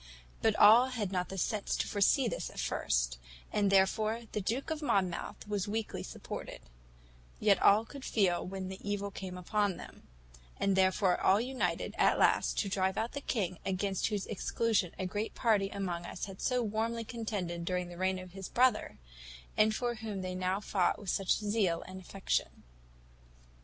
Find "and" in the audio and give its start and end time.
3.53-3.69, 10.59-10.75, 19.55-19.75, 21.83-22.01